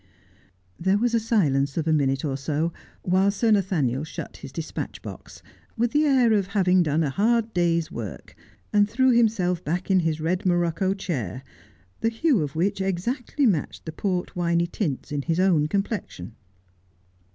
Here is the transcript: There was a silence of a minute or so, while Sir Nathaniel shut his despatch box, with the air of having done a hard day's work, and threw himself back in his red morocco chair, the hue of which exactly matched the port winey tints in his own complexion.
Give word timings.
There 0.79 0.97
was 0.97 1.13
a 1.13 1.19
silence 1.19 1.77
of 1.77 1.87
a 1.87 1.93
minute 1.93 2.25
or 2.25 2.35
so, 2.35 2.73
while 3.03 3.29
Sir 3.29 3.51
Nathaniel 3.51 4.03
shut 4.03 4.37
his 4.37 4.51
despatch 4.51 4.99
box, 5.03 5.43
with 5.77 5.91
the 5.91 6.05
air 6.05 6.33
of 6.33 6.47
having 6.47 6.81
done 6.81 7.03
a 7.03 7.11
hard 7.11 7.53
day's 7.53 7.91
work, 7.91 8.35
and 8.73 8.89
threw 8.89 9.11
himself 9.11 9.63
back 9.63 9.91
in 9.91 9.99
his 9.99 10.19
red 10.19 10.43
morocco 10.43 10.95
chair, 10.95 11.43
the 11.99 12.09
hue 12.09 12.41
of 12.41 12.55
which 12.55 12.81
exactly 12.81 13.45
matched 13.45 13.85
the 13.85 13.91
port 13.91 14.35
winey 14.35 14.65
tints 14.65 15.11
in 15.11 15.21
his 15.21 15.39
own 15.39 15.67
complexion. 15.67 16.33